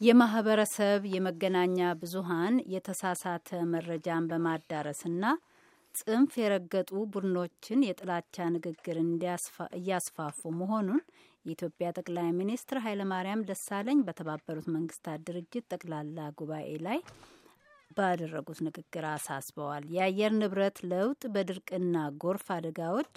የማህበረሰብ 0.00 1.02
የመገናኛ 1.12 1.78
ብዙሃን 2.00 2.56
የተሳሳተ 2.72 3.58
መረጃን 3.70 4.26
በማዳረስና 4.30 5.24
ጽንፍ 5.94 6.32
የረገጡ 6.40 6.90
ቡድኖችን 7.12 7.84
የጥላቻ 7.86 8.46
ንግግር 8.54 8.98
እያስፋፉ 9.78 10.50
መሆኑን 10.58 11.00
የኢትዮጵያ 11.44 11.88
ጠቅላይ 11.98 12.28
ሚኒስትር 12.38 12.78
ኃይለማርያም 12.86 13.44
ደሳለኝ 13.50 13.98
በተባበሩት 14.06 14.68
መንግስታት 14.76 15.24
ድርጅት 15.28 15.66
ጠቅላላ 15.74 16.28
ጉባኤ 16.40 16.70
ላይ 16.86 17.00
ባደረጉት 17.96 18.58
ንግግር 18.66 19.04
አሳስበዋል። 19.10 19.84
የአየር 19.94 20.32
ንብረት 20.38 20.78
ለውጥ 20.90 21.22
በድርቅና 21.34 21.94
ጎርፍ 22.22 22.46
አደጋዎች 22.56 23.14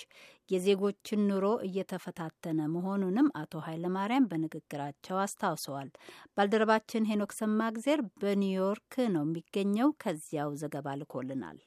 የዜጎችን 0.49 1.25
ኑሮ 1.29 1.45
እየተፈታተነ 1.67 2.59
መሆኑንም 2.73 3.27
አቶ 3.39 3.61
ኃይለማርያም 3.67 4.29
በንግግራቸው 4.31 5.17
አስታውሰዋል። 5.23 5.89
ባልደረባችን 6.35 7.09
ሄኖክ 7.11 7.33
ሰማግዜር 7.39 8.01
በኒውዮርክ 8.21 8.95
ነው 9.15 9.25
የሚገኘው። 9.27 9.91
ከዚያው 10.03 10.51
ዘገባ 10.61 10.95
ልኮልናል። 11.01 11.59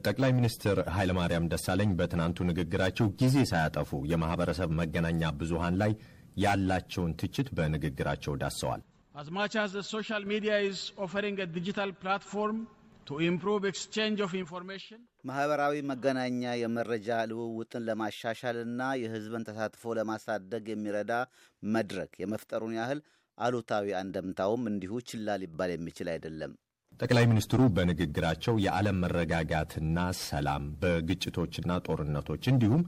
ጠቅላይ 0.00 0.30
ሚኒስትር 0.36 0.78
ኃይለማርያም 0.94 1.48
ደሳለኝ 1.52 1.90
በትናንቱ 1.98 2.44
ንግግራቸው 2.48 3.06
ጊዜ 3.20 3.36
ሳያጠፉ 3.50 4.00
የማህበረሰብ 4.10 4.70
መገናኛ 4.80 5.30
ብዙሃን 5.38 5.78
ላይ 5.82 5.92
ያላቸውን 6.36 7.16
ትችት 7.20 7.48
በንግግራቸው 7.56 8.34
ዳሰዋል። 8.42 8.82
As 9.14 9.28
much 9.28 9.56
as 9.56 9.72
the 9.72 9.82
social 9.84 10.20
media 10.22 10.58
is 10.60 10.92
offering 10.96 11.40
a 11.40 11.46
digital 11.48 11.92
platform 11.94 12.68
to 13.06 13.18
improve 13.20 13.64
exchange 13.64 14.20
of 14.20 14.32
information, 14.34 14.98
ማህበራዊ 15.28 15.74
መገናኛ 15.90 16.42
የመረጃ 16.60 17.08
ልውውጥን 17.30 17.82
ለማሻሻልና 17.88 18.80
የሕዝብን 19.00 19.46
ተሳትፎ 19.48 19.94
ለማሳደግ 19.98 20.64
የሚረዳ 20.72 21.12
መድረክ 21.62 22.12
የመፍጠሩን 22.22 22.76
ያህል 22.78 23.00
አሉታዊ 23.38 23.90
አንደምታውም 24.02 24.62
እንዲሁ 24.72 25.02
ችላ 25.10 25.36
ሊባል 25.42 25.72
የሚችል 25.74 26.10
አይደለም። 26.14 26.54
ጠቅላይ 27.00 27.26
ሚኒስትሩ 27.32 27.60
በንግግራቸው 27.76 28.56
የዓለም 28.66 29.00
መረጋጋትና 29.04 29.98
ሰላም 30.24 30.64
በግጭቶችና 30.82 31.80
ጦርነቶች 31.88 32.46
እንዲሁም 32.54 32.82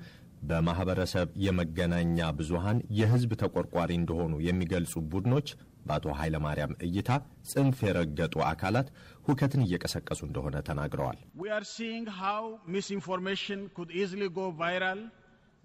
በማህበረሰብ 0.50 1.28
የመገናኛ 1.46 2.30
ብዙሃን 2.38 2.78
የህዝብ 2.98 3.32
ተቆርቋሪ 3.42 3.90
እንደሆኑ 4.00 4.34
የሚገልጹ 4.48 4.94
ቡድኖች 5.12 5.50
በአቶ 5.86 6.06
ኃይለማርያም 6.20 6.72
እይታ 6.86 7.10
ጽንፍ 7.52 7.78
የረገጡ 7.86 8.34
አካላት 8.50 8.88
ሁከትን 9.26 9.64
እየቀሰቀሱ 9.66 10.20
እንደሆነ 10.28 10.56
ተናግረዋል። 10.68 11.18
we 11.42 11.50
are 11.50 11.66
seeing 11.76 12.06
how 12.20 12.40
misinformation 12.68 13.60
could 13.76 13.90
easily 14.02 14.28
go 14.30 14.46
viral 14.62 15.00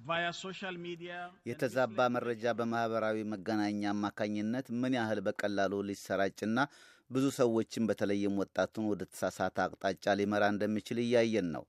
via 0.01 0.31
social 0.35 0.75
media. 0.79 1.17
የተዛባ 1.49 1.97
መረጃ 2.15 2.45
በማህበራዊ 2.59 3.17
መገናኛ 3.33 3.81
አማካኝነት 3.95 4.67
ምን 4.81 4.93
ያህል 4.99 5.21
በቀላሉ 5.27 5.73
ሊሰራጭና 5.89 6.57
ብዙ 7.09 7.25
ሰዎችን 7.39 7.83
በተለይም 7.89 8.37
ወጣቱን 8.41 8.85
ወደ 8.91 9.01
ተሳሳተ 9.11 9.57
አቅጣጫ 9.65 10.15
ሊመራ 10.19 10.43
እንደሚችል 10.53 10.97
እያየን 11.03 11.49
ነው። 11.55 11.63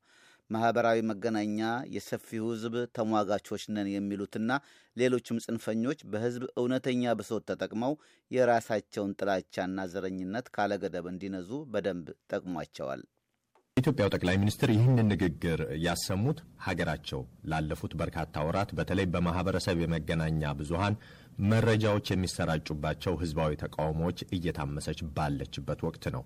ማህበራዊ 0.50 0.98
መገናኛ 1.08 1.58
የሰፊው 1.94 2.44
ሕዝብ 2.50 2.74
ተሟጋቾች 2.96 3.64
ነን 3.74 3.88
የሚሉትና 3.92 4.50
ሌሎችም 4.96 5.42
ጽንፈኞች 5.44 6.00
በሕዝብ 6.12 6.44
እውነተኛ 6.56 7.14
ብሶት 7.18 7.44
ተጠቅመው 7.50 7.94
የራሳቸውን 8.30 9.14
ጥላቻና 9.20 9.86
ዘረኝነት 9.92 10.48
ካለገደብ 10.56 11.06
እንዲነዙ 11.12 11.50
በደንብ 11.74 12.06
ጠቅሟቸዋል። 12.32 13.02
የኢትዮጵያው 13.76 14.10
ጠቅላይ 14.14 14.36
ሚኒስትር 14.40 14.68
ይህንን 14.72 15.08
ንግግር 15.12 15.58
ያሰሙት 15.82 16.38
ሀገራቸው 16.64 17.20
ላለፉት 17.50 17.92
በርካታ 18.00 18.42
ወራት 18.46 18.70
በተለይ 18.78 19.06
በማህበረሰብ 19.12 19.76
የመገናኛ 19.82 20.50
ብዙሃን 20.58 20.94
መረጃዎች 21.44 22.06
የሚሰራጩባቸው 22.10 23.12
ህዝባዊ 23.20 23.52
ተቃውሞዎች 23.60 24.20
እየታመሰች 24.36 25.00
ባለችበት 25.16 25.82
ወቅት 25.86 26.06
ነው። 26.16 26.22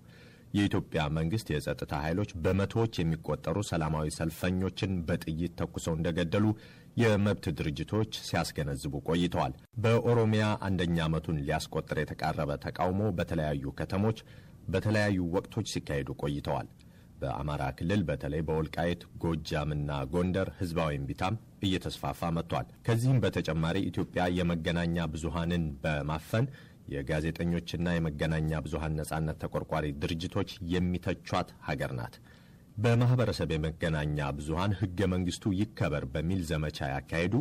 የኢትዮጵያ 0.53 1.01
መንግስት 1.17 1.47
የጸጥታ 1.51 1.93
ኃይሎች 2.03 2.31
በመቶዎች 2.43 2.93
የሚቆጠሩ 2.99 3.57
ሰላማዊ 3.69 4.07
ሰልፈኞችን 4.17 4.91
በጥይት 5.07 5.53
ተኩሰው 5.61 5.95
እንደገደሉ 5.97 6.45
የመብት 6.97 7.45
ድርጅቶች 7.57 8.11
ሲያስገነዝቡ 8.25 8.93
ቆይተዋል። 9.07 9.53
በኦሮሚያ 9.83 10.45
አንደኛ 10.67 10.97
ዓመቱን 11.07 11.41
ሊያስቆጥር 11.41 11.99
የተቃረበ 12.01 12.57
ተቃውሞ 12.65 13.03
በተለያዩ 13.19 13.73
ከተሞች 13.79 14.19
በተለያዩ 14.67 15.19
ወቅቶች 15.35 15.67
ሲካሄዱ 15.73 16.09
ቆይተዋል። 16.21 16.67
በአማራ 17.21 17.63
ክልል 17.77 18.01
በተለይ 18.07 18.41
በወልቃይት 18.47 19.01
ጎጃምና 19.23 19.91
ጎንደር 20.13 20.47
ህዝባዊ 20.59 20.91
እምቢታም 20.97 21.35
እየተስፋፋ 21.63 22.29
መጥቷል። 22.37 22.67
ከዚህም 22.87 23.21
በተጨማሪ 23.23 23.77
ኢትዮጵያ 23.89 24.23
የመገናኛ 24.37 25.05
ብዙሃንን 25.13 25.65
በማፈን 25.83 26.47
የጋዜጠኞችና 26.87 27.87
የመገናኛ 27.93 28.61
ብዙሃን 28.65 28.97
ነጻነት 28.99 29.37
ተቆርቋሪ 29.43 29.85
ድርጅቶች 30.01 30.49
የሚተቿት 30.73 31.49
ሀገር 31.67 31.93
ናት። 31.99 32.15
በማህበረሰብ 32.77 33.49
የመገናኛ 33.53 34.29
ብዙሃን 34.37 34.71
ህገ 34.79 34.99
መንግስቱ 35.11 35.53
ይከበር 35.57 36.05
በሚል 36.13 36.41
ዘመቻ 36.49 36.87
ያካሄዱ 36.93 37.35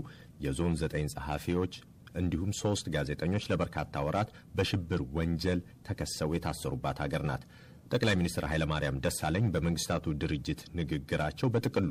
የዞን 0.45 0.75
ዘጠኝ 0.83 1.07
ጸሐፊዎች 1.15 1.75
እንዲሁም 2.15 2.51
ሶስት 2.59 2.87
ጋዜጠኞች 2.95 3.45
ለበርካታ 3.51 4.03
ወራት 4.07 4.31
በሽብር 4.57 5.03
ወንጀል 5.17 5.61
ተከሰው 5.87 6.35
የታሰሩባት 6.35 6.99
ሀገር 7.05 7.23
ናት። 7.31 7.45
ጠቅላይ 7.93 8.15
ሚኒስትር 8.19 8.45
ኃይለማርያም 8.51 9.01
ደሳለኝ 9.05 9.47
በመንግስታቱ 9.55 10.15
ድርጅት 10.21 10.61
ንግግራቸው 10.79 11.49
በጥቅሉ 11.55 11.91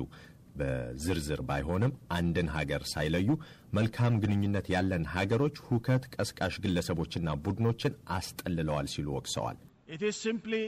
በዝርዝር 0.55 1.41
ባይሆንም 1.49 1.93
አንድን 2.17 2.47
ሀገር 2.55 2.83
ሳይለዩ 2.93 3.29
መልካም 3.77 4.19
ግንኙነት 4.23 4.67
ያለን 4.75 5.05
ሀገሮች 5.15 5.57
ሁከት 5.67 6.05
ቀስቃሽ 6.15 6.55
ግለሰቦችና 6.65 7.29
ቡድኖችን 7.45 7.95
አስጠልለዋል 8.17 8.89
ሲሉ 8.95 9.07
ወቅሰዋል። 9.19 9.59
It 9.95 10.03
is 10.09 10.17
simply 10.19 10.63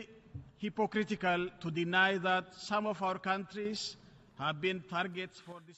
hypocritical 0.59 1.41
to 1.61 1.67
deny 1.73 2.11
that 2.19 2.45
some 2.69 2.85
of 2.85 2.97
our 3.01 3.19
countries. 3.23 3.81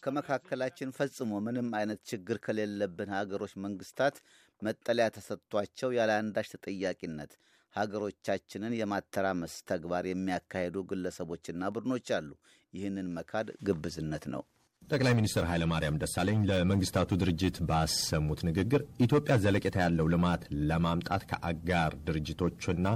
ከመካከላችን 0.04 0.94
ፈጽሞ 0.98 1.32
ምንም 1.48 1.68
አይነት 1.80 2.00
ችግር 2.12 2.38
ከሌለብን 2.46 3.10
ሀገሮች 3.18 3.54
መንግስታት 3.66 4.16
መጠለያ 4.62 5.08
ተሰጥቷቸው 5.18 5.90
ያለ 5.98 6.12
አንዳች 6.22 6.48
ተጠያቂነት 6.54 7.32
ሀገሮቻችንን 7.76 8.76
የማተራመስ 8.80 9.56
ተግባር 9.70 10.06
የሚያካሄዱ 10.10 10.78
ግለሰቦችና 10.90 11.72
ቡድኖች 11.76 12.10
አሉ። 12.18 12.30
ይህንን 12.74 13.08
መካድ 13.18 13.48
ግብዝነት 13.68 14.26
ነው። 14.34 14.44
ጠቅላይ 14.88 15.14
ሚኒስትር 15.18 15.44
ኃይለማርያም 15.50 16.00
ደሳለኝ 16.02 16.40
ለመንግስታቱ 16.50 17.12
ድርጅት 17.22 17.56
ባሰሙት 17.70 18.42
ንግግር 18.48 18.82
ኢትዮጵያ 19.06 19.36
ዘለቄታ 19.44 19.78
ያለው 19.84 20.08
ልማት 20.14 20.42
ለማምጣት 20.70 21.24
ከአጋር 21.30 21.94
ድርጅቶችና 22.08 22.88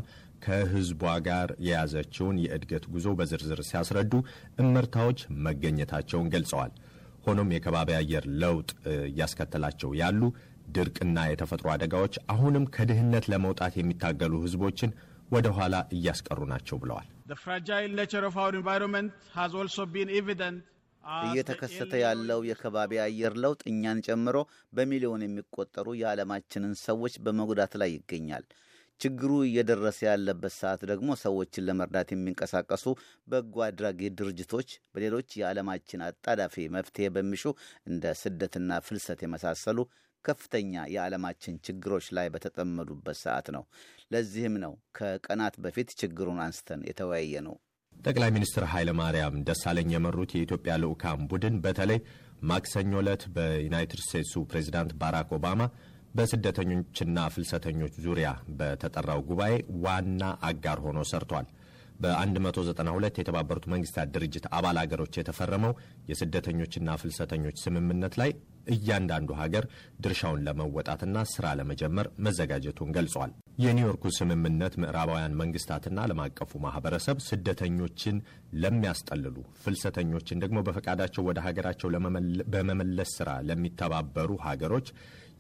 ከሕዝቧ 0.46 1.02
ጋር 1.28 1.50
የያዘችውን 1.68 2.38
የእድገት 2.44 2.86
ጉዞ 2.94 3.08
በዝርዝር 3.20 3.62
ሲያስረዱ 3.70 4.14
እመርታዎች 4.64 5.20
መገኘታቸውን 5.48 6.32
ገልጸዋል። 6.36 6.74
ሆኖም 7.26 7.50
የከባቢ 7.54 7.90
አየር 7.98 8.26
ለውጥ 8.42 8.70
እያስከተላቸው 9.08 9.92
ያሉ 10.02 10.22
ድርቅና 10.70 11.20
የተፈጥሮ 11.28 11.68
አደጋዎች 11.74 12.16
አሁንም 12.34 12.66
ከድህነት 12.76 13.26
ለመውጣት 13.34 13.74
የሚታገሉ 13.78 14.34
ሕዝቦችን 14.44 14.92
ወደ 15.30 15.48
ኋላ 15.58 15.76
እያስቀሩ 15.96 16.40
ናቸው 16.52 16.78
ብለዋል። 16.84 17.08
The 17.28 17.38
fragile 17.38 17.92
nature 17.94 18.24
of 18.24 18.36
our 18.36 18.54
environment 18.54 19.10
has 19.34 19.52
also 19.54 19.84
been 19.88 20.10
evident 20.22 20.58
as 21.04 21.20
the 21.20 21.28
እየተከሰተ 21.28 21.94
ያለው 22.04 22.40
የከባቢ 22.48 22.92
አየር 23.04 23.34
ለውጥ 23.44 23.62
እኛን 23.72 24.00
ጨምሮ 24.08 24.38
በሚሊዮን 24.74 25.26
የሚቆጠሩ 25.26 25.88
የዓለማችንን 26.00 26.74
ሰዎች 26.88 27.14
በመጉዳት 27.26 27.76
ላይ 27.82 27.92
ይገኛል። 27.96 28.46
ችግሩ 29.00 29.32
እየደረሰ 29.44 30.00
ያለበት 30.08 30.54
ሰዓት 30.58 30.82
ደግሞ 30.90 31.10
ሰዎችን 31.22 31.66
ለመርዳት 31.68 32.10
የሚንቀሳቀሱ 32.14 32.86
በጎ 33.28 33.56
አድራጊ 33.68 34.10
ድርጅቶች 34.20 34.70
በሌሎች 34.94 35.38
የዓለማችን 35.40 36.04
አጣዳፊ 36.08 36.66
መፍትሄ 36.76 37.08
በሚሹ 37.16 37.44
እንደ 37.92 38.14
ስደትና 38.22 38.80
ፍልሰት 38.88 39.22
የመሳሰሉ 39.26 39.78
ከፍተኛ 40.26 40.84
የዓለማችን 40.94 41.60
ችግሮች 41.66 42.08
ላይ 42.18 42.28
በተጠመዱበት 42.34 43.18
ሰዓት 43.22 43.48
ነው። 43.56 43.64
ለዚህም 44.14 44.56
ነው 44.64 44.74
ከቀናት 45.00 45.58
በፊት 45.66 45.92
ችግሩን 46.02 46.40
አንስተን 46.46 46.82
የተወያየ 46.90 47.42
ነው። 47.48 47.56
ጠቅላይ 47.96 48.30
ሚኒስትር 48.36 48.64
ኃይለ 48.72 48.90
ማርያም 49.00 49.38
ደሳለኝ 49.48 49.90
የመሩት 49.94 50.34
የኢትዮጵያ 50.36 50.74
ልዑካን 50.84 51.24
ቡድን 51.32 51.56
በተለይ 51.64 52.00
ማክሰኞ 52.44 52.92
ዕለት 53.02 53.24
በዩናይትድ 53.36 54.02
ስቴትሱ 54.06 54.44
ፕሬዚዳንት 54.52 54.92
ባራክ 55.02 55.32
ኦባማ 55.38 55.62
በስደተኞችና 56.16 57.18
ፍልሰተኞች 57.34 57.96
ዙሪያ 58.06 58.30
በተጠራው 58.60 59.20
ጉባኤ 59.30 59.54
ዋና 59.84 60.22
አጋር 60.50 60.78
ሆኖ 60.86 61.00
ሰርቷል። 61.12 61.48
በ192 62.04 63.20
የተባበሩት 63.22 63.66
መንግስታት 63.74 64.12
ድርጅት 64.16 64.46
አባል 64.58 64.78
አገሮች 64.82 65.14
የተፈረመው 65.20 65.74
የስደተኞችና 66.12 66.96
ፍልሰተኞች 67.02 67.58
ስምምነት 67.64 68.14
ላይ 68.22 68.32
እያንዳንዱ 68.70 69.30
ሀገር 69.40 69.66
ድርሻውን 70.00 70.44
ለመወጣትና 70.48 71.18
ስራ 71.32 71.46
ለመጀመር 71.60 72.08
መዘጋጀቱን 72.26 72.94
ገልጿል። 72.98 73.32
የኒውዮርኩ 73.60 74.04
ስምምነት 74.18 74.74
ምዕራባውያን 74.82 75.38
መንግስታትና 75.40 75.98
ዓለም 76.06 76.22
አቀፉ 76.26 76.52
ማህበረሰብ 76.66 77.18
ስደተኞችን 77.28 78.18
ለሚያስጠልሉ፣ 78.62 79.36
ፍልሰተኞችን 79.64 80.42
ደግሞ 80.44 80.60
በፈቃዳቸው 80.68 81.26
ወደ 81.30 81.40
ሀገራቸው 81.48 81.90
በመመለስ 82.54 83.12
ስራ 83.20 83.32
ለሚተባበሩ 83.50 84.32
ሀገሮች 84.46 84.90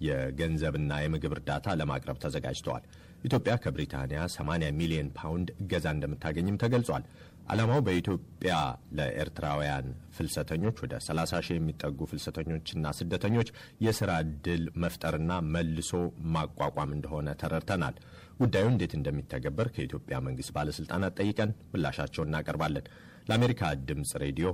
የገንዘብና 0.01 0.91
የምግብ 1.01 1.33
እርዳታ 1.35 1.75
ለማቅረብ 1.79 2.17
ተዘጋጅተዋል። 2.23 2.83
ኢትዮጵያ 3.23 3.53
ከብሪታንያ 3.63 4.19
80 4.33 4.69
ሚሊዮን 4.77 5.09
ፓውንድ 5.17 5.49
እገዛ 5.61 5.85
እንደምታገኝም 5.95 6.59
ተገልጿል። 6.61 7.03
ዓላማው 7.49 7.79
በኢትዮጵያ 7.85 8.53
ለኤርትራውያን 8.97 9.85
ፍልሰተኞች 10.17 10.77
ወደ 10.83 10.95
30 11.05 11.39
ሺህ 11.47 11.57
የሚጠጉ 11.57 12.07
ፍልሰተኞችና 12.11 12.91
ስደተኞች 12.99 13.49
የሥራ 13.85 14.11
ዕድል 14.23 14.63
መፍጠርና 14.83 15.31
መልሶ 15.53 15.91
ማቋቋም 16.35 16.93
እንደሆነ 16.97 17.35
ተረድተናል። 17.41 17.95
ጉዳዩ 18.39 18.65
እንዴት 18.71 18.93
እንደሚተገበር 18.97 19.69
ከኢትዮጵያ 19.75 20.17
መንግሥት 20.27 20.53
ባለሥልጣናት 20.57 21.17
ጠይቀን 21.21 21.55
ምላሻቸውን 21.73 22.31
እናቀርባለን። 22.31 22.87
ለአሜሪካ 23.29 23.61
ድምፅ 23.89 24.13
ሬዲዮ 24.25 24.49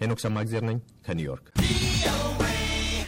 ሄኖክ 0.00 0.22
ሰማግዜር 0.24 0.64
ነኝ 0.70 0.78
ከኒውዮርክ። 1.06 1.46